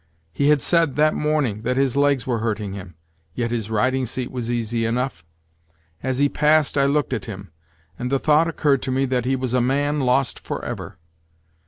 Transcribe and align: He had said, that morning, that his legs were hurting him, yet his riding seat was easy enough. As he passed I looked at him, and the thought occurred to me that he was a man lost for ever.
He 0.33 0.49
had 0.49 0.61
said, 0.61 0.95
that 0.95 1.13
morning, 1.13 1.61
that 1.61 1.77
his 1.77 1.95
legs 1.95 2.25
were 2.25 2.39
hurting 2.39 2.73
him, 2.73 2.95
yet 3.35 3.51
his 3.51 3.69
riding 3.69 4.07
seat 4.07 4.31
was 4.31 4.49
easy 4.49 4.83
enough. 4.83 5.23
As 6.01 6.17
he 6.17 6.27
passed 6.27 6.75
I 6.75 6.85
looked 6.85 7.13
at 7.13 7.25
him, 7.25 7.51
and 7.99 8.11
the 8.11 8.17
thought 8.17 8.47
occurred 8.47 8.81
to 8.81 8.91
me 8.91 9.05
that 9.05 9.25
he 9.25 9.35
was 9.35 9.53
a 9.53 9.61
man 9.61 9.99
lost 9.99 10.39
for 10.39 10.65
ever. 10.65 10.97